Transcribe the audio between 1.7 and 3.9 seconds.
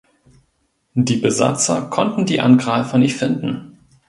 konnten die Angreifer nicht finden.